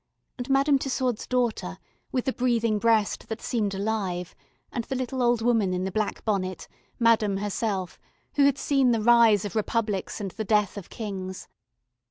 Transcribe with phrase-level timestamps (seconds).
[0.39, 1.77] And Madame Tussaud's daughter,
[2.11, 4.33] with the breathing breast that seemed alive,
[4.71, 7.99] and the little old woman in the black bonnet, Madame herself,
[8.33, 11.47] who had seen the rise of Republics and the deaths of kings.